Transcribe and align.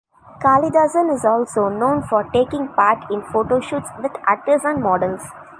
Kalidasan 0.43 1.13
is 1.15 1.23
also 1.23 1.69
known 1.69 2.01
for 2.01 2.23
taking 2.31 2.69
part 2.69 3.03
in 3.11 3.21
photoshoots 3.21 4.01
with 4.01 4.11
actors 4.25 4.61
and 4.63 4.81
models. 4.81 5.21